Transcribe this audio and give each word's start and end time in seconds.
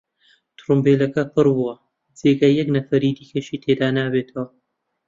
تڕومبێلەکە 0.57 1.23
پڕ 1.33 1.47
بووە، 1.55 1.75
جێی 2.17 2.55
یەک 2.59 2.67
نەفەری 2.75 3.15
دیکەشی 3.17 3.61
تێدا 3.63 3.87
نابێتەوە. 3.97 4.43